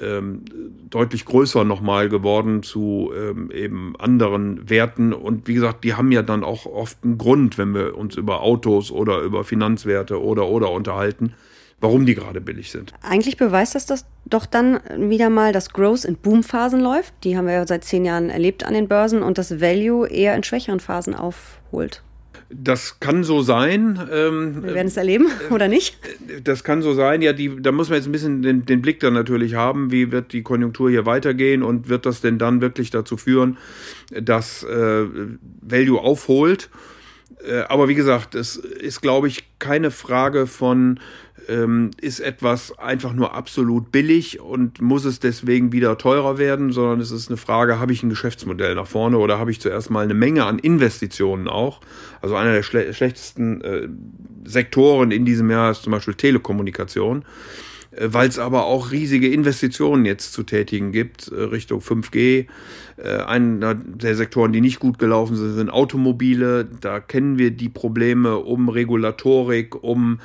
ähm, 0.00 0.44
deutlich 0.88 1.26
größer 1.26 1.64
nochmal 1.64 2.08
geworden 2.08 2.62
zu 2.62 3.12
ähm, 3.14 3.50
eben 3.50 3.94
anderen 3.98 4.70
Werten. 4.70 5.12
Und 5.12 5.48
wie 5.48 5.54
gesagt, 5.54 5.84
die 5.84 5.94
haben 5.94 6.12
ja 6.12 6.22
dann 6.22 6.44
auch 6.44 6.64
oft 6.64 7.04
einen 7.04 7.18
Grund, 7.18 7.58
wenn 7.58 7.74
wir 7.74 7.98
uns 7.98 8.16
über 8.16 8.40
Autos 8.40 8.90
oder 8.90 9.20
über 9.20 9.44
Finanzwerte 9.44 10.22
oder 10.22 10.46
oder 10.46 10.70
unterhalten 10.70 11.34
warum 11.80 12.06
die 12.06 12.14
gerade 12.14 12.40
billig 12.40 12.70
sind. 12.70 12.92
Eigentlich 13.02 13.36
beweist 13.36 13.74
das, 13.74 13.86
das 13.86 14.06
doch 14.26 14.46
dann 14.46 14.80
wieder 14.96 15.30
mal, 15.30 15.52
dass 15.52 15.70
Growth 15.70 16.04
in 16.04 16.16
Boomphasen 16.16 16.80
läuft. 16.80 17.12
Die 17.24 17.36
haben 17.36 17.46
wir 17.46 17.54
ja 17.54 17.66
seit 17.66 17.84
zehn 17.84 18.04
Jahren 18.04 18.30
erlebt 18.30 18.64
an 18.64 18.74
den 18.74 18.88
Börsen 18.88 19.22
und 19.22 19.38
das 19.38 19.60
Value 19.60 20.08
eher 20.08 20.34
in 20.34 20.42
schwächeren 20.42 20.80
Phasen 20.80 21.14
aufholt. 21.14 22.02
Das 22.52 22.98
kann 22.98 23.22
so 23.22 23.42
sein. 23.42 24.00
Ähm, 24.12 24.64
wir 24.64 24.74
werden 24.74 24.88
es 24.88 24.96
erleben, 24.96 25.26
oder 25.50 25.68
nicht? 25.68 25.98
Das 26.42 26.64
kann 26.64 26.82
so 26.82 26.94
sein. 26.94 27.22
Ja, 27.22 27.32
die, 27.32 27.62
da 27.62 27.70
muss 27.70 27.88
man 27.88 27.98
jetzt 27.98 28.06
ein 28.06 28.12
bisschen 28.12 28.42
den, 28.42 28.66
den, 28.66 28.82
Blick 28.82 28.98
dann 28.98 29.14
natürlich 29.14 29.54
haben, 29.54 29.92
wie 29.92 30.10
wird 30.10 30.32
die 30.32 30.42
Konjunktur 30.42 30.90
hier 30.90 31.06
weitergehen 31.06 31.62
und 31.62 31.88
wird 31.88 32.06
das 32.06 32.20
denn 32.20 32.38
dann 32.38 32.60
wirklich 32.60 32.90
dazu 32.90 33.16
führen, 33.16 33.56
dass 34.10 34.64
äh, 34.64 35.06
Value 35.60 36.00
aufholt. 36.00 36.70
Äh, 37.46 37.60
aber 37.68 37.88
wie 37.88 37.94
gesagt, 37.94 38.34
es 38.34 38.56
ist, 38.56 39.00
glaube 39.00 39.28
ich, 39.28 39.44
keine 39.60 39.92
Frage 39.92 40.48
von 40.48 40.98
ähm, 41.48 41.90
ist 42.00 42.20
etwas 42.20 42.78
einfach 42.78 43.12
nur 43.12 43.34
absolut 43.34 43.92
billig 43.92 44.40
und 44.40 44.80
muss 44.80 45.04
es 45.04 45.20
deswegen 45.20 45.72
wieder 45.72 45.98
teurer 45.98 46.38
werden, 46.38 46.72
sondern 46.72 47.00
es 47.00 47.10
ist 47.10 47.28
eine 47.28 47.36
Frage, 47.36 47.78
habe 47.78 47.92
ich 47.92 48.02
ein 48.02 48.10
Geschäftsmodell 48.10 48.74
nach 48.74 48.86
vorne 48.86 49.18
oder 49.18 49.38
habe 49.38 49.50
ich 49.50 49.60
zuerst 49.60 49.90
mal 49.90 50.04
eine 50.04 50.14
Menge 50.14 50.44
an 50.44 50.58
Investitionen 50.58 51.48
auch? 51.48 51.80
Also 52.20 52.36
einer 52.36 52.52
der 52.52 52.62
schle 52.62 52.92
schlechtesten 52.94 53.60
äh, 53.62 53.88
Sektoren 54.44 55.10
in 55.10 55.24
diesem 55.24 55.50
Jahr 55.50 55.70
ist 55.70 55.82
zum 55.82 55.92
Beispiel 55.92 56.14
Telekommunikation. 56.14 57.24
äh, 57.90 58.08
weil 58.10 58.28
es 58.28 58.38
aber 58.38 58.66
auch 58.66 58.92
riesige 58.92 59.28
Investitionen 59.28 60.04
jetzt 60.04 60.32
zu 60.32 60.42
tätigen 60.42 60.92
gibt 60.92 61.28
äh, 61.28 61.42
Richtung 61.42 61.80
5G. 61.80 62.46
Äh, 62.96 63.16
einer 63.22 63.74
der 63.74 64.14
Sektoren, 64.14 64.52
die 64.52 64.60
nicht 64.60 64.78
gut 64.78 64.98
gelaufen 64.98 65.36
sind, 65.36 65.54
sind 65.54 65.70
Automobile. 65.70 66.68
Da 66.80 67.00
kennen 67.00 67.38
wir 67.38 67.50
die 67.50 67.68
Probleme 67.68 68.38
um 68.38 68.68
Regulatorik, 68.68 69.82
um 69.82 70.20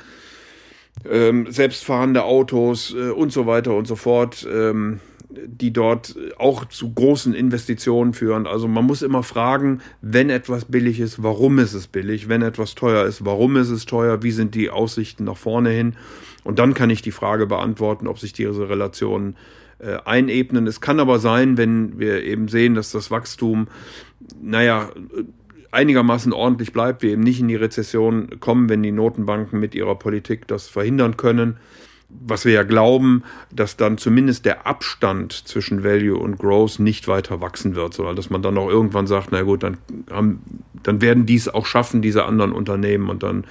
ähm, 1.09 1.51
selbstfahrende 1.51 2.23
Autos 2.23 2.93
äh, 2.93 3.09
und 3.09 3.31
so 3.31 3.45
weiter 3.45 3.75
und 3.75 3.87
so 3.87 3.95
fort. 3.95 4.47
Ähm, 4.51 4.99
die 5.47 5.73
dort 5.73 6.15
auch 6.37 6.65
zu 6.65 6.93
großen 6.93 7.33
Investitionen 7.33 8.13
führen. 8.13 8.47
Also 8.47 8.67
man 8.67 8.85
muss 8.85 9.01
immer 9.01 9.23
fragen, 9.23 9.81
wenn 10.01 10.29
etwas 10.29 10.65
billig 10.65 10.99
ist, 10.99 11.23
warum 11.23 11.59
ist 11.59 11.73
es 11.73 11.87
billig? 11.87 12.29
Wenn 12.29 12.41
etwas 12.41 12.75
teuer 12.75 13.05
ist, 13.05 13.25
warum 13.25 13.57
ist 13.57 13.69
es 13.69 13.85
teuer? 13.85 14.23
Wie 14.23 14.31
sind 14.31 14.55
die 14.55 14.69
Aussichten 14.69 15.25
nach 15.25 15.37
vorne 15.37 15.71
hin? 15.71 15.95
Und 16.43 16.59
dann 16.59 16.73
kann 16.73 16.89
ich 16.89 17.01
die 17.01 17.11
Frage 17.11 17.47
beantworten, 17.47 18.07
ob 18.07 18.19
sich 18.19 18.33
diese 18.33 18.69
Relationen 18.69 19.35
äh, 19.79 19.97
einebnen. 20.05 20.67
Es 20.67 20.79
kann 20.79 20.99
aber 20.99 21.19
sein, 21.19 21.57
wenn 21.57 21.99
wir 21.99 22.23
eben 22.23 22.47
sehen, 22.47 22.75
dass 22.75 22.91
das 22.91 23.11
Wachstum, 23.11 23.67
naja, 24.41 24.89
einigermaßen 25.75 26.33
ordentlich 26.33 26.73
bleibt, 26.73 27.03
wir 27.03 27.11
eben 27.11 27.21
nicht 27.21 27.39
in 27.39 27.47
die 27.47 27.55
Rezession 27.55 28.39
kommen, 28.39 28.69
wenn 28.69 28.81
die 28.81 28.91
Notenbanken 28.91 29.59
mit 29.59 29.75
ihrer 29.75 29.95
Politik 29.95 30.47
das 30.47 30.67
verhindern 30.67 31.17
können, 31.17 31.57
was 32.09 32.45
wir 32.45 32.53
ja 32.53 32.63
glauben, 32.63 33.23
dass 33.51 33.77
dann 33.77 33.97
zumindest 33.97 34.45
der 34.45 34.65
Abstand 34.65 35.33
zwischen 35.33 35.83
Value 35.83 36.17
und 36.17 36.37
Growth 36.37 36.79
nicht 36.79 37.07
weiter 37.07 37.41
wachsen 37.41 37.75
wird, 37.75 37.93
sondern 37.93 38.15
dass 38.15 38.29
man 38.29 38.41
dann 38.41 38.57
auch 38.57 38.69
irgendwann 38.69 39.07
sagt, 39.07 39.29
na 39.31 39.41
gut, 39.41 39.63
dann 39.63 39.77
haben, 40.09 40.41
dann 40.85 41.01
werden 41.01 41.25
dies 41.25 41.47
auch 41.47 41.65
schaffen, 41.65 42.01
diese 42.01 42.25
anderen 42.25 42.53
Unternehmen 42.53 43.09
und 43.09 43.23
dann 43.23 43.43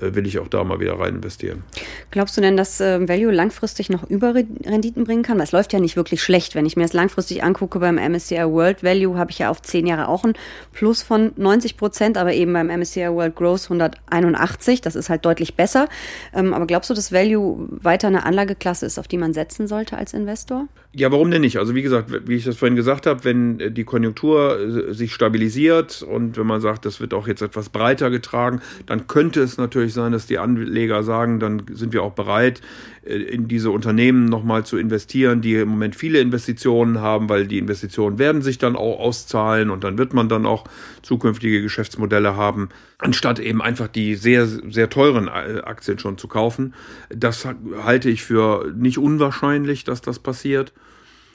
äh, 0.00 0.14
will 0.14 0.26
ich 0.26 0.38
auch 0.38 0.48
da 0.48 0.62
mal 0.62 0.78
wieder 0.78 0.98
rein 0.98 1.16
investieren. 1.16 1.64
Glaubst 2.10 2.36
du 2.36 2.40
denn, 2.40 2.56
dass 2.56 2.80
äh, 2.80 3.08
Value 3.08 3.32
langfristig 3.32 3.90
noch 3.90 4.08
Überrenditen 4.08 5.04
bringen 5.04 5.22
kann? 5.22 5.38
Weil 5.38 5.44
es 5.44 5.52
läuft 5.52 5.72
ja 5.72 5.80
nicht 5.80 5.96
wirklich 5.96 6.22
schlecht. 6.22 6.54
Wenn 6.54 6.66
ich 6.66 6.76
mir 6.76 6.82
das 6.82 6.92
langfristig 6.92 7.42
angucke, 7.42 7.80
beim 7.80 7.96
MSCI 7.96 8.44
World 8.44 8.84
Value 8.84 9.18
habe 9.18 9.32
ich 9.32 9.40
ja 9.40 9.50
auf 9.50 9.60
zehn 9.62 9.86
Jahre 9.86 10.08
auch 10.08 10.24
ein 10.24 10.34
Plus 10.72 11.02
von 11.02 11.32
90 11.36 11.76
Prozent, 11.76 12.16
aber 12.16 12.32
eben 12.32 12.52
beim 12.52 12.68
MSCI 12.68 13.08
World 13.08 13.34
Growth 13.34 13.64
181. 13.64 14.80
Das 14.82 14.94
ist 14.94 15.10
halt 15.10 15.24
deutlich 15.24 15.56
besser. 15.56 15.88
Ähm, 16.32 16.54
aber 16.54 16.66
glaubst 16.66 16.90
du, 16.90 16.94
dass 16.94 17.10
Value 17.10 17.66
weiter 17.70 18.04
weiter 18.04 18.08
eine 18.08 18.26
Anlageklasse 18.26 18.86
ist, 18.86 18.98
auf 18.98 19.08
die 19.08 19.18
man 19.18 19.32
setzen 19.32 19.66
sollte 19.66 19.96
als 19.96 20.14
Investor? 20.14 20.68
Ja, 20.92 21.10
warum 21.10 21.30
denn 21.30 21.40
nicht? 21.40 21.58
Also 21.58 21.74
wie 21.74 21.82
gesagt, 21.82 22.10
wie 22.28 22.36
ich 22.36 22.44
das 22.44 22.56
vorhin 22.56 22.76
gesagt 22.76 23.06
habe, 23.06 23.24
wenn 23.24 23.60
äh, 23.60 23.70
die 23.70 23.84
Konjunktur 23.84 24.58
äh, 24.60 24.94
sich 24.94 25.12
stabilisiert 25.12 26.02
und 26.02 26.36
wenn 26.36 26.46
man 26.46 26.60
sagt, 26.60 26.73
das 26.78 27.00
wird 27.00 27.14
auch 27.14 27.26
jetzt 27.26 27.42
etwas 27.42 27.68
breiter 27.68 28.10
getragen, 28.10 28.60
dann 28.86 29.06
könnte 29.06 29.40
es 29.40 29.58
natürlich 29.58 29.92
sein, 29.92 30.12
dass 30.12 30.26
die 30.26 30.38
Anleger 30.38 31.02
sagen, 31.02 31.40
dann 31.40 31.62
sind 31.72 31.92
wir 31.92 32.02
auch 32.02 32.12
bereit, 32.12 32.60
äh, 33.04 33.14
in 33.16 33.48
diese 33.48 33.70
Unternehmen 33.70 34.26
nochmal 34.26 34.64
zu 34.64 34.76
investieren, 34.76 35.40
die 35.40 35.54
im 35.54 35.68
Moment 35.68 35.96
viele 35.96 36.20
Investitionen 36.20 37.00
haben, 37.00 37.28
weil 37.28 37.46
die 37.46 37.58
Investitionen 37.58 38.18
werden 38.18 38.42
sich 38.42 38.58
dann 38.58 38.76
auch 38.76 38.98
auszahlen 38.98 39.70
und 39.70 39.84
dann 39.84 39.98
wird 39.98 40.14
man 40.14 40.28
dann 40.28 40.46
auch 40.46 40.64
zukünftige 41.02 41.62
Geschäftsmodelle 41.62 42.36
haben, 42.36 42.68
anstatt 42.98 43.38
eben 43.38 43.62
einfach 43.62 43.88
die 43.88 44.14
sehr, 44.14 44.46
sehr 44.46 44.90
teuren 44.90 45.28
Aktien 45.28 45.98
schon 45.98 46.18
zu 46.18 46.28
kaufen. 46.28 46.74
Das 47.10 47.46
halte 47.82 48.10
ich 48.10 48.22
für 48.22 48.72
nicht 48.76 48.98
unwahrscheinlich, 48.98 49.84
dass 49.84 50.00
das 50.00 50.18
passiert. 50.18 50.72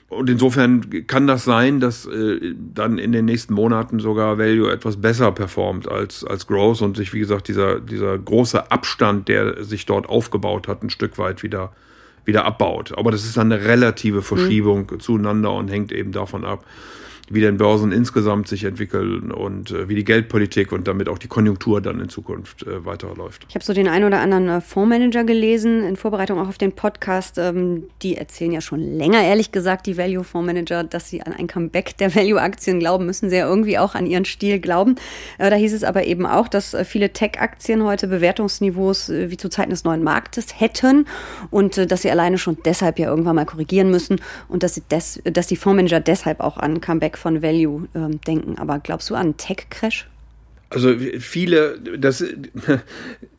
Und 0.09 0.27
insofern 0.27 1.05
kann 1.05 1.27
das 1.27 1.45
sein, 1.45 1.79
dass 1.79 2.07
äh, 2.07 2.55
dann 2.73 2.97
in 2.97 3.11
den 3.11 3.25
nächsten 3.25 3.53
Monaten 3.53 3.99
sogar 3.99 4.39
Value 4.39 4.71
etwas 4.71 4.99
besser 4.99 5.31
performt 5.31 5.87
als, 5.87 6.23
als 6.23 6.47
Growth 6.47 6.81
und 6.81 6.97
sich, 6.97 7.13
wie 7.13 7.19
gesagt, 7.19 7.47
dieser, 7.47 7.79
dieser 7.79 8.17
große 8.17 8.71
Abstand, 8.71 9.27
der 9.27 9.63
sich 9.63 9.85
dort 9.85 10.09
aufgebaut 10.09 10.67
hat, 10.67 10.81
ein 10.81 10.89
Stück 10.89 11.19
weit 11.19 11.43
wieder, 11.43 11.73
wieder 12.25 12.45
abbaut. 12.45 12.97
Aber 12.97 13.11
das 13.11 13.23
ist 13.23 13.37
dann 13.37 13.51
eine 13.51 13.63
relative 13.65 14.23
Verschiebung 14.23 14.87
mhm. 14.91 14.99
zueinander 14.99 15.53
und 15.53 15.67
hängt 15.67 15.91
eben 15.91 16.11
davon 16.11 16.43
ab, 16.43 16.65
wie 17.29 17.41
den 17.41 17.57
Börsen 17.57 17.91
insgesamt 17.91 18.47
sich 18.47 18.63
entwickeln 18.63 19.31
und 19.31 19.71
äh, 19.71 19.87
wie 19.87 19.95
die 19.95 20.03
Geldpolitik 20.03 20.71
und 20.71 20.87
damit 20.87 21.07
auch 21.07 21.17
die 21.17 21.27
Konjunktur 21.27 21.81
dann 21.81 21.99
in 21.99 22.09
Zukunft 22.09 22.63
äh, 22.63 22.85
weiterläuft. 22.85 23.45
Ich 23.49 23.55
habe 23.55 23.63
so 23.63 23.73
den 23.73 23.87
einen 23.87 24.05
oder 24.05 24.19
anderen 24.19 24.49
äh, 24.49 24.61
Fondsmanager 24.61 25.23
gelesen 25.23 25.83
in 25.83 25.95
Vorbereitung 25.95 26.39
auch 26.39 26.47
auf 26.47 26.57
den 26.57 26.71
Podcast. 26.71 27.37
Ähm, 27.37 27.85
die 28.01 28.17
erzählen 28.17 28.51
ja 28.51 28.61
schon 28.61 28.79
länger, 28.79 29.21
ehrlich 29.23 29.51
gesagt, 29.51 29.85
die 29.85 29.97
Value 29.97 30.23
Fondsmanager, 30.23 30.83
dass 30.83 31.09
sie 31.09 31.21
an 31.21 31.33
ein 31.33 31.47
Comeback 31.47 31.97
der 31.97 32.13
Value-Aktien 32.15 32.79
glauben, 32.79 33.05
müssen 33.05 33.29
sie 33.29 33.37
ja 33.37 33.47
irgendwie 33.47 33.77
auch 33.77 33.95
an 33.95 34.05
ihren 34.05 34.25
Stil 34.25 34.59
glauben. 34.59 34.95
Äh, 35.37 35.49
da 35.49 35.55
hieß 35.55 35.73
es 35.73 35.83
aber 35.83 36.05
eben 36.05 36.25
auch, 36.25 36.47
dass 36.47 36.73
äh, 36.73 36.83
viele 36.83 37.13
Tech-Aktien 37.13 37.83
heute 37.83 38.07
Bewertungsniveaus 38.07 39.09
wie 39.09 39.37
zu 39.37 39.49
Zeiten 39.49 39.69
des 39.69 39.83
neuen 39.83 40.03
Marktes 40.03 40.59
hätten 40.59 41.05
und 41.51 41.91
dass 41.91 42.01
sie 42.01 42.11
alleine 42.11 42.37
schon 42.37 42.57
deshalb 42.65 42.99
ja 42.99 43.07
irgendwann 43.07 43.35
mal 43.35 43.45
korrigieren 43.45 43.91
müssen 43.91 44.19
und 44.47 44.63
dass, 44.63 44.75
sie 44.75 44.81
des, 44.89 45.21
dass 45.23 45.47
die 45.47 45.55
Fondsmanager 45.55 45.99
deshalb 45.99 46.39
auch 46.39 46.57
an 46.57 46.81
Comeback 46.81 47.17
von 47.19 47.41
Value 47.41 47.87
ähm, 47.93 48.19
denken. 48.21 48.57
Aber 48.57 48.79
glaubst 48.79 49.09
du 49.09 49.15
an 49.15 49.37
Tech-Crash? 49.37 50.07
Also 50.71 50.95
viele, 51.19 51.79
das, 51.97 52.23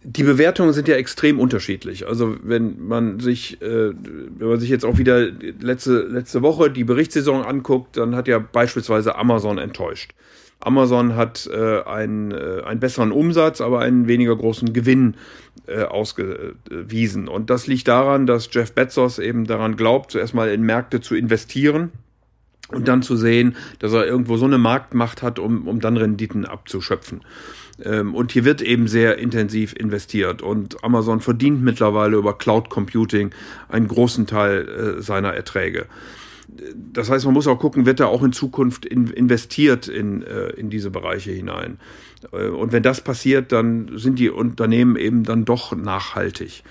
die 0.03 0.23
Bewertungen 0.23 0.73
sind 0.73 0.89
ja 0.89 0.97
extrem 0.97 1.39
unterschiedlich. 1.39 2.09
Also 2.09 2.37
wenn 2.43 2.85
man 2.85 3.21
sich, 3.21 3.63
äh, 3.63 3.93
wenn 3.93 4.49
man 4.49 4.59
sich 4.59 4.69
jetzt 4.69 4.85
auch 4.85 4.99
wieder 4.99 5.29
letzte, 5.61 6.03
letzte 6.03 6.43
Woche 6.43 6.71
die 6.71 6.83
Berichtssaison 6.83 7.45
anguckt, 7.45 7.97
dann 7.97 8.17
hat 8.17 8.27
ja 8.27 8.41
beispielsweise 8.41 9.17
Amazon 9.17 9.59
enttäuscht. 9.59 10.13
Amazon 10.59 11.15
hat 11.15 11.49
äh, 11.51 11.83
einen, 11.83 12.33
äh, 12.33 12.63
einen 12.65 12.81
besseren 12.81 13.13
Umsatz, 13.13 13.61
aber 13.61 13.79
einen 13.81 14.09
weniger 14.09 14.37
großen 14.37 14.73
Gewinn 14.73 15.15
ausgewiesen. 15.67 17.29
Und 17.29 17.49
das 17.49 17.69
liegt 17.69 17.87
daran, 17.87 18.27
dass 18.27 18.49
Jeff 18.51 18.73
Bezos 18.73 19.21
eben 19.21 19.47
daran 19.47 19.77
glaubt, 19.77 20.11
zuerst 20.11 20.35
mal 20.35 20.49
in 20.49 20.63
Märkte 20.63 21.01
zu 21.01 21.15
investieren 21.15 21.93
und 22.73 22.89
dann 22.89 23.03
zu 23.03 23.17
sehen, 23.17 23.57
dass 23.79 23.93
er 23.93 24.07
irgendwo 24.07 24.37
so 24.37 24.47
eine 24.47 24.59
Marktmacht 24.59 25.23
hat, 25.23 25.39
um, 25.39 25.67
um 25.67 25.81
dann 25.81 25.97
Renditen 25.97 26.45
abzuschöpfen. 26.45 27.23
Ähm, 27.85 28.15
und 28.15 28.33
hier 28.33 28.45
wird 28.45 28.62
eben 28.62 28.89
sehr 28.89 29.19
intensiv 29.19 29.75
investiert 29.75 30.43
und 30.43 30.83
Amazon 30.85 31.21
verdient 31.21 31.62
mittlerweile 31.62 32.17
über 32.17 32.37
Cloud 32.37 32.71
Computing 32.71 33.31
einen 33.69 33.89
großen 33.89 34.27
Teil 34.27 34.69
äh, 34.99 35.03
seiner 35.03 35.33
Erträge. 35.33 35.87
Das 36.75 37.11
heißt, 37.11 37.25
man 37.27 37.35
muss 37.35 37.47
auch 37.47 37.59
gucken, 37.59 37.87
wird 37.87 38.00
da 38.00 38.07
auch 38.07 38.23
in 38.23 38.33
Zukunft 38.33 38.85
in, 38.85 39.07
investiert 39.09 39.87
in, 39.87 40.23
äh, 40.23 40.49
in 40.50 40.69
diese 40.69 40.91
Bereiche 40.91 41.31
hinein. 41.31 41.79
Äh, 42.33 42.49
und 42.49 42.73
wenn 42.73 42.83
das 42.83 43.00
passiert, 43.00 43.53
dann 43.53 43.93
sind 43.97 44.19
die 44.19 44.31
Unternehmen 44.31 44.97
eben 44.97 45.25
dann 45.25 45.45
doch 45.45 45.75
nachhaltig. 45.75 46.65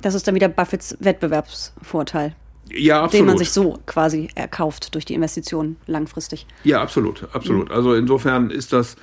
Das 0.00 0.14
ist 0.14 0.28
dann 0.28 0.34
wieder 0.34 0.48
Buffets 0.48 0.96
Wettbewerbsvorteil 1.00 2.36
ja, 2.72 3.02
absolut. 3.02 3.20
den 3.20 3.26
man 3.26 3.38
sich 3.38 3.50
so 3.50 3.78
quasi 3.86 4.28
erkauft 4.34 4.94
durch 4.94 5.04
die 5.04 5.14
Investitionen 5.14 5.76
langfristig. 5.86 6.46
Ja, 6.64 6.82
absolut, 6.82 7.28
absolut. 7.32 7.70
Also 7.70 7.94
insofern 7.94 8.50
ist 8.50 8.72
das, 8.72 8.96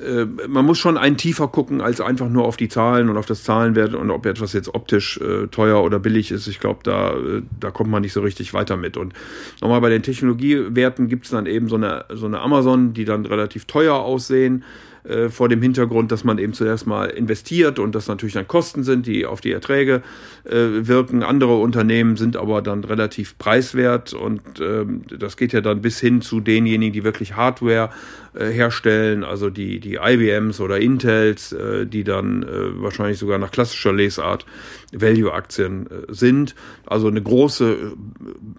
äh, 0.00 0.24
man 0.24 0.64
muss 0.64 0.78
schon 0.78 0.96
einen 0.96 1.16
tiefer 1.16 1.48
gucken, 1.48 1.80
als 1.80 2.00
einfach 2.00 2.28
nur 2.28 2.44
auf 2.44 2.56
die 2.56 2.68
Zahlen 2.68 3.08
und 3.08 3.16
auf 3.16 3.26
das 3.26 3.44
Zahlenwert 3.44 3.94
und 3.94 4.10
ob 4.10 4.26
etwas 4.26 4.52
jetzt 4.52 4.74
optisch 4.74 5.18
äh, 5.18 5.48
teuer 5.48 5.82
oder 5.82 5.98
billig 5.98 6.30
ist. 6.30 6.46
Ich 6.46 6.60
glaube, 6.60 6.80
da, 6.82 7.12
äh, 7.12 7.42
da 7.58 7.70
kommt 7.70 7.90
man 7.90 8.02
nicht 8.02 8.12
so 8.12 8.20
richtig 8.20 8.54
weiter 8.54 8.76
mit. 8.76 8.96
Und 8.96 9.12
nochmal 9.60 9.80
bei 9.80 9.90
den 9.90 10.02
Technologiewerten 10.02 11.08
gibt 11.08 11.24
es 11.26 11.30
dann 11.30 11.46
eben 11.46 11.68
so 11.68 11.76
eine, 11.76 12.04
so 12.12 12.26
eine 12.26 12.40
Amazon, 12.40 12.94
die 12.94 13.04
dann 13.04 13.26
relativ 13.26 13.66
teuer 13.66 13.94
aussehen 13.94 14.64
äh, 15.04 15.28
vor 15.28 15.48
dem 15.48 15.62
Hintergrund, 15.62 16.12
dass 16.12 16.24
man 16.24 16.38
eben 16.38 16.52
zuerst 16.52 16.86
mal 16.86 17.06
investiert 17.06 17.78
und 17.78 17.94
das 17.94 18.08
natürlich 18.08 18.34
dann 18.34 18.48
Kosten 18.48 18.82
sind, 18.82 19.06
die 19.06 19.26
auf 19.26 19.40
die 19.40 19.52
Erträge 19.52 20.02
äh, 20.44 20.52
wirken. 20.52 21.22
Andere 21.22 21.56
Unternehmen 21.56 22.16
sind 22.16 22.36
aber 22.36 22.62
dann 22.62 22.84
relativ 22.84 23.38
preiswert 23.38 24.12
und 24.12 24.40
ähm, 24.60 25.02
das 25.18 25.36
geht 25.36 25.52
ja 25.52 25.60
dann 25.60 25.80
bis 25.80 26.00
hin 26.00 26.20
zu 26.20 26.40
denjenigen, 26.40 26.92
die 26.92 27.04
wirklich 27.04 27.34
Hardware 27.34 27.90
äh, 28.34 28.50
herstellen, 28.50 29.24
also 29.24 29.50
die, 29.50 29.80
die 29.80 29.98
IBMs 30.02 30.60
oder 30.60 30.78
Intels, 30.78 31.52
äh, 31.52 31.86
die 31.86 32.04
dann 32.04 32.42
äh, 32.42 32.80
wahrscheinlich 32.82 33.18
sogar 33.18 33.38
nach 33.38 33.50
klassischer 33.50 33.92
Lesart 33.92 34.46
Value-Aktien 34.92 35.86
äh, 35.86 36.12
sind. 36.12 36.54
Also 36.86 37.08
eine 37.08 37.22
große 37.22 37.92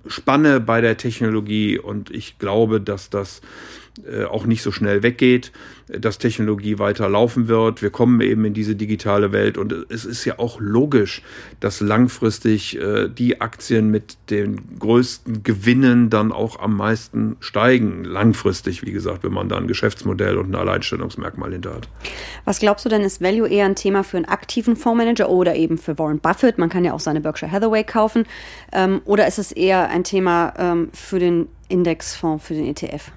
Spanne 0.08 0.60
bei 0.60 0.82
der 0.82 0.98
Technologie 0.98 1.80
und 1.80 2.10
ich 2.12 2.38
glaube, 2.40 2.82
dass 2.82 3.10
das 3.10 3.42
äh, 4.10 4.24
auch 4.24 4.46
nicht 4.46 4.64
so 4.64 4.72
schnell 4.72 5.04
weggeht, 5.04 5.52
dass 5.88 6.18
Technologie 6.18 6.80
weiter 6.80 7.10
laufen 7.10 7.50
wird. 7.50 7.82
Wir 7.82 7.90
kommen 7.90 8.22
eben 8.22 8.46
in 8.46 8.54
diese 8.54 8.76
digitale 8.76 9.34
Welt 9.34 9.58
und 9.58 9.76
es 9.90 10.06
ist 10.06 10.24
ja 10.24 10.40
auch 10.40 10.62
logisch, 10.62 11.22
dass 11.60 11.82
langfristig 11.82 12.80
äh, 12.80 13.10
die 13.10 13.42
Aktien 13.42 13.92
mit 13.92 14.18
den 14.30 14.80
größten 14.80 15.44
Gewinnen 15.44 16.10
dann 16.10 16.32
auch 16.32 16.60
am 16.60 16.78
meisten 16.78 17.36
steigen. 17.42 18.06
Langfristig, 18.06 18.86
wie 18.86 18.94
gesagt, 18.94 19.26
wenn 19.26 19.34
man 19.34 19.50
da 19.50 19.58
ein 19.58 19.68
Geschäftsmodell 19.68 20.38
und 20.38 20.52
ein 20.52 20.56
Alleinstellungsmerkmal 20.56 21.52
hinter 21.52 21.74
hat. 21.74 21.90
Was 22.46 22.60
glaubst 22.60 22.86
du 22.86 22.90
denn, 22.90 23.02
ist 23.02 23.22
Value 23.22 23.50
eher 23.50 23.66
ein 23.66 23.76
Thema 23.76 24.04
für 24.04 24.16
einen 24.16 24.26
aktiven 24.26 24.78
Fondsmanager 24.78 25.30
oder 25.30 25.56
eben 25.56 25.78
für 25.78 26.00
Warren 26.00 26.20
Buffett? 26.20 26.58
Man 26.58 26.70
kann 26.70 26.86
ja 26.86 26.94
auch 26.94 27.02
seine 27.02 27.20
Berkshire 27.20 27.52
Hathaway 27.52 27.84
kaufen. 27.84 28.26
Ähm, 28.72 29.02
oder 29.04 29.28
ist 29.28 29.38
es 29.38 29.52
eher 29.52 29.90
ein 29.90 30.06
Thema 30.06 30.54
ähm, 30.58 30.90
für 30.94 31.20
den 31.20 31.50
Indexfonds, 31.68 32.46
für 32.46 32.54
den 32.54 32.68
ETF? 32.68 33.12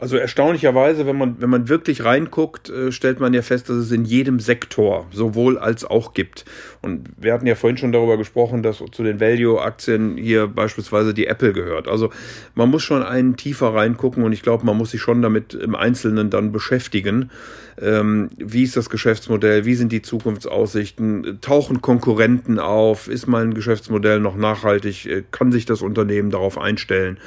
Also 0.00 0.16
erstaunlicherweise, 0.16 1.06
wenn 1.06 1.18
man, 1.18 1.40
wenn 1.40 1.50
man 1.50 1.68
wirklich 1.68 2.04
reinguckt, 2.04 2.70
äh, 2.70 2.92
stellt 2.92 3.18
man 3.18 3.34
ja 3.34 3.42
fest, 3.42 3.68
dass 3.68 3.76
es 3.76 3.90
in 3.90 4.04
jedem 4.04 4.38
Sektor 4.38 5.06
sowohl 5.10 5.58
als 5.58 5.84
auch 5.84 6.14
gibt. 6.14 6.44
Und 6.82 7.08
wir 7.16 7.32
hatten 7.32 7.46
ja 7.48 7.56
vorhin 7.56 7.78
schon 7.78 7.90
darüber 7.90 8.16
gesprochen, 8.16 8.62
dass 8.62 8.78
zu 8.78 9.02
den 9.02 9.18
Value-Aktien 9.18 10.16
hier 10.16 10.46
beispielsweise 10.46 11.14
die 11.14 11.26
Apple 11.26 11.52
gehört. 11.52 11.88
Also 11.88 12.10
man 12.54 12.70
muss 12.70 12.84
schon 12.84 13.02
einen 13.02 13.36
tiefer 13.36 13.74
reingucken 13.74 14.22
und 14.22 14.32
ich 14.32 14.42
glaube, 14.42 14.64
man 14.64 14.76
muss 14.76 14.92
sich 14.92 15.00
schon 15.00 15.20
damit 15.20 15.54
im 15.54 15.74
Einzelnen 15.74 16.30
dann 16.30 16.52
beschäftigen. 16.52 17.30
Ähm, 17.80 18.30
wie 18.36 18.64
ist 18.64 18.76
das 18.76 18.90
Geschäftsmodell? 18.90 19.64
Wie 19.64 19.74
sind 19.74 19.92
die 19.92 20.02
Zukunftsaussichten? 20.02 21.38
Tauchen 21.40 21.80
Konkurrenten 21.80 22.58
auf? 22.58 23.08
Ist 23.08 23.26
mein 23.26 23.54
Geschäftsmodell 23.54 24.20
noch 24.20 24.36
nachhaltig? 24.36 25.06
Äh, 25.06 25.22
kann 25.30 25.52
sich 25.52 25.64
das 25.64 25.82
Unternehmen 25.82 26.30
darauf 26.30 26.58
einstellen? 26.58 27.18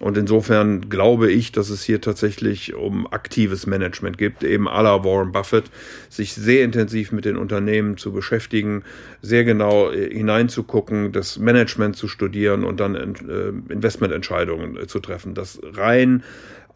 Und 0.00 0.18
insofern 0.18 0.90
glaube 0.90 1.30
ich, 1.30 1.52
dass 1.52 1.70
es 1.70 1.84
hier 1.84 2.00
tatsächlich 2.00 2.74
um 2.74 3.06
aktives 3.06 3.66
Management 3.66 4.18
gibt, 4.18 4.44
eben 4.44 4.68
à 4.68 4.82
la 4.82 5.04
Warren 5.04 5.32
Buffett, 5.32 5.64
sich 6.10 6.34
sehr 6.34 6.64
intensiv 6.64 7.12
mit 7.12 7.24
den 7.24 7.36
Unternehmen 7.36 7.96
zu 7.96 8.12
beschäftigen, 8.12 8.82
sehr 9.22 9.44
genau 9.44 9.90
äh, 9.90 10.12
hineinzugucken, 10.12 11.12
das 11.12 11.38
Management 11.38 11.96
zu 11.96 12.08
studieren 12.08 12.64
und 12.64 12.80
dann 12.80 12.94
äh, 12.94 13.72
Investmententscheidungen 13.72 14.86
zu 14.88 15.00
treffen. 15.00 15.34
Das 15.34 15.60
rein 15.62 16.22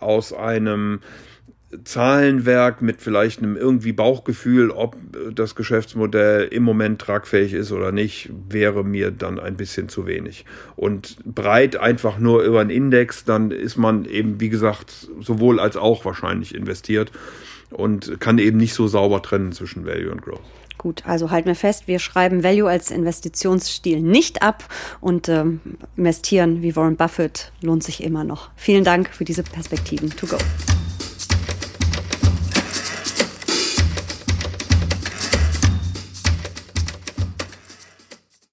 aus 0.00 0.32
einem 0.32 1.00
Zahlenwerk 1.84 2.80
mit 2.80 3.02
vielleicht 3.02 3.40
einem 3.42 3.56
irgendwie 3.56 3.92
Bauchgefühl, 3.92 4.70
ob 4.70 4.96
das 5.34 5.54
Geschäftsmodell 5.54 6.48
im 6.48 6.62
Moment 6.62 6.98
tragfähig 7.00 7.52
ist 7.52 7.72
oder 7.72 7.92
nicht, 7.92 8.30
wäre 8.48 8.84
mir 8.84 9.10
dann 9.10 9.38
ein 9.38 9.56
bisschen 9.56 9.90
zu 9.90 10.06
wenig. 10.06 10.46
Und 10.76 11.18
breit 11.24 11.76
einfach 11.76 12.18
nur 12.18 12.42
über 12.42 12.60
einen 12.60 12.70
Index, 12.70 13.24
dann 13.24 13.50
ist 13.50 13.76
man 13.76 14.06
eben, 14.06 14.40
wie 14.40 14.48
gesagt, 14.48 15.08
sowohl 15.20 15.60
als 15.60 15.76
auch 15.76 16.06
wahrscheinlich 16.06 16.54
investiert 16.54 17.12
und 17.70 18.18
kann 18.18 18.38
eben 18.38 18.56
nicht 18.56 18.72
so 18.72 18.88
sauber 18.88 19.20
trennen 19.20 19.52
zwischen 19.52 19.84
Value 19.84 20.10
und 20.10 20.22
Growth. 20.22 20.40
Gut, 20.78 21.02
also 21.06 21.30
halten 21.30 21.48
wir 21.48 21.56
fest, 21.56 21.88
wir 21.88 21.98
schreiben 21.98 22.44
Value 22.44 22.70
als 22.70 22.90
Investitionsstil 22.90 24.00
nicht 24.00 24.42
ab 24.42 24.64
und 25.00 25.28
ähm, 25.28 25.60
investieren 25.96 26.62
wie 26.62 26.76
Warren 26.76 26.96
Buffett 26.96 27.52
lohnt 27.60 27.82
sich 27.82 28.02
immer 28.02 28.24
noch. 28.24 28.50
Vielen 28.56 28.84
Dank 28.84 29.12
für 29.12 29.24
diese 29.24 29.42
Perspektiven. 29.42 30.10
To 30.10 30.26
go. 30.26 30.38